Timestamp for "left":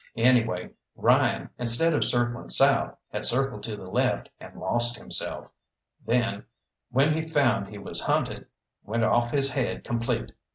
3.87-4.31